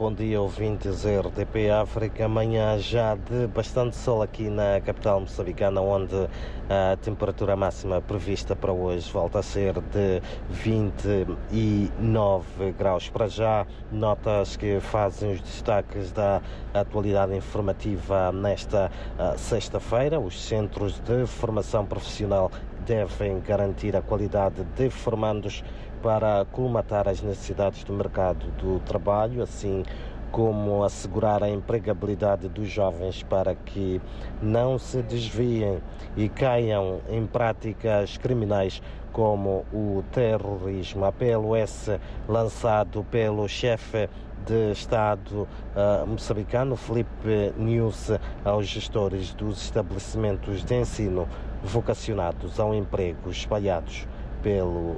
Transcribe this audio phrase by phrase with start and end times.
[0.00, 2.24] Bom dia, ouvintes RDP África.
[2.24, 6.16] Amanhã já de bastante sol aqui na capital moçambicana, onde
[6.70, 13.10] a temperatura máxima prevista para hoje volta a ser de 29 graus.
[13.10, 16.40] Para já, notas que fazem os destaques da
[16.72, 20.18] atualidade informativa nesta uh, sexta-feira.
[20.18, 22.50] Os centros de formação profissional
[22.86, 25.62] devem garantir a qualidade de formandos
[26.02, 29.84] para colmatar as necessidades do mercado do trabalho, assim
[30.30, 34.00] como assegurar a empregabilidade dos jovens para que
[34.40, 35.82] não se desviem
[36.16, 38.80] e caiam em práticas criminais
[39.12, 41.04] como o terrorismo.
[41.04, 44.08] Apelo esse lançado pelo chefe
[44.46, 48.10] de Estado uh, moçambicano, Felipe News,
[48.44, 51.28] aos gestores dos estabelecimentos de ensino
[51.62, 54.06] vocacionados ao emprego espalhados
[54.42, 54.96] pelo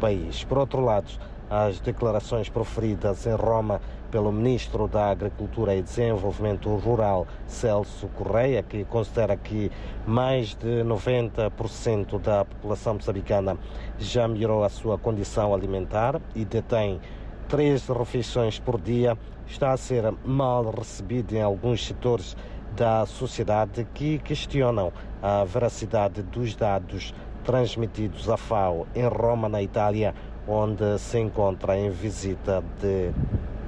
[0.00, 0.44] país.
[0.44, 1.10] Por outro lado,
[1.50, 3.80] as declarações proferidas em Roma
[4.10, 9.70] pelo Ministro da Agricultura e Desenvolvimento Rural, Celso Correia, que considera que
[10.06, 13.56] mais de 90% da população moçambicana
[13.98, 17.00] já melhorou a sua condição alimentar e detém
[17.48, 22.36] três refeições por dia, está a ser mal recebido em alguns setores
[22.76, 30.14] da sociedade que questionam a veracidade dos dados transmitidos à FAO em Roma, na Itália,
[30.46, 33.10] onde se encontra em visita de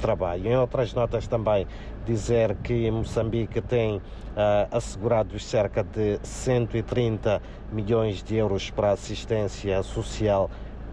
[0.00, 0.46] trabalho.
[0.46, 1.66] Em outras notas também
[2.04, 7.40] dizer que Moçambique tem uh, cerca de 130
[7.72, 10.50] milhões de euros para assistência social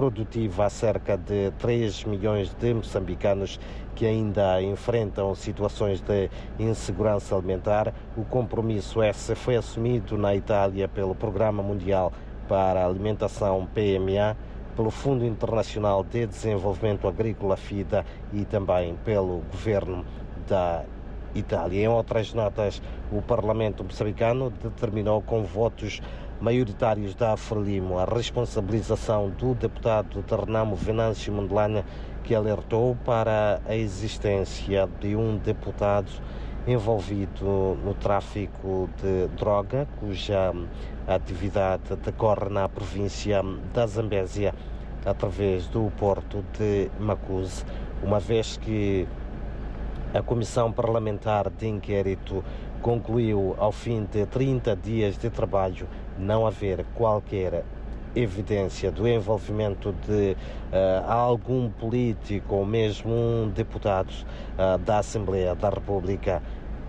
[0.00, 3.60] produtiva a cerca de 3 milhões de moçambicanos
[3.94, 7.92] que ainda enfrentam situações de insegurança alimentar.
[8.16, 12.14] O compromisso esse foi assumido na Itália pelo Programa Mundial
[12.48, 14.38] para a Alimentação PMA,
[14.74, 20.02] pelo Fundo Internacional de Desenvolvimento Agrícola FIDA e também pelo Governo
[20.48, 20.82] da
[21.34, 21.84] Itália.
[21.84, 22.80] Em outras notas,
[23.12, 26.00] o Parlamento moçambicano determinou com votos
[26.40, 31.84] maioritários da Frelimo a responsabilização do deputado de Renamo Venâncio Mondelana,
[32.24, 36.10] que alertou para a existência de um deputado
[36.66, 40.52] envolvido no tráfico de droga, cuja
[41.06, 43.42] atividade decorre na província
[43.74, 44.54] da Zambésia
[45.04, 47.64] através do porto de Macuse,
[48.02, 49.06] uma vez que
[50.12, 52.42] a Comissão Parlamentar de Inquérito
[52.80, 55.86] concluiu, ao fim de 30 dias de trabalho,
[56.20, 57.64] não haver qualquer
[58.14, 65.70] evidência do envolvimento de uh, algum político ou mesmo um deputado uh, da Assembleia da
[65.70, 66.42] República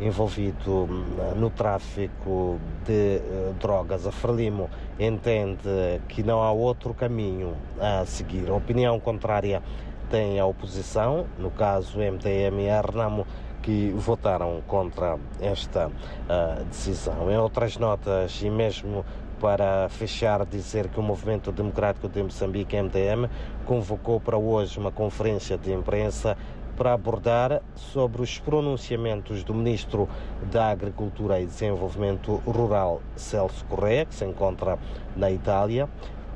[0.00, 3.20] envolvido uh, no tráfico de
[3.58, 4.06] drogas.
[4.06, 8.48] A Frelimo entende que não há outro caminho a seguir.
[8.48, 9.60] A opinião contrária
[10.08, 13.26] tem a oposição, no caso MDM e a Renamo,
[13.68, 17.30] que votaram contra esta uh, decisão.
[17.30, 19.04] Em outras notas, e mesmo
[19.38, 23.28] para fechar, dizer que o Movimento Democrático de Moçambique, MDM,
[23.66, 26.34] convocou para hoje uma conferência de imprensa
[26.78, 30.08] para abordar sobre os pronunciamentos do Ministro
[30.50, 34.78] da Agricultura e Desenvolvimento Rural, Celso Correa, que se encontra
[35.14, 35.90] na Itália,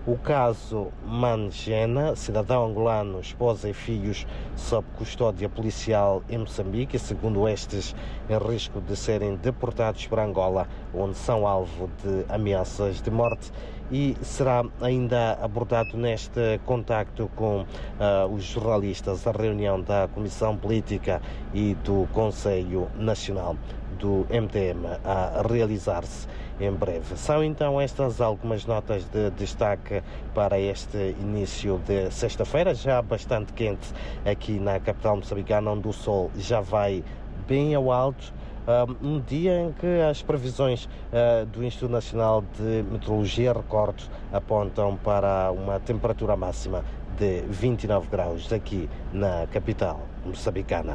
[0.07, 4.27] o caso Mangena, cidadão angolano, esposa e filhos
[4.57, 7.95] sob custódia policial em Moçambique, segundo estes,
[8.29, 13.53] em risco de serem deportados para Angola, onde são alvo de ameaças de morte.
[13.93, 21.21] E será ainda abordado neste contacto com uh, os jornalistas a reunião da Comissão Política
[21.53, 23.55] e do Conselho Nacional
[24.03, 26.27] do MTM a realizar-se
[26.61, 27.17] em breve.
[27.17, 30.03] São então estas algumas notas de destaque
[30.35, 33.89] para este início de sexta-feira, já bastante quente
[34.27, 37.05] aqui na capital moçambicana, onde o sol já vai
[37.47, 38.35] bem ao alto.
[39.01, 45.51] Um dia em que as previsões uh, do Instituto Nacional de Meteorologia, recordo, apontam para
[45.51, 46.85] uma temperatura máxima
[47.19, 50.91] de 29 graus aqui na capital moçambicana.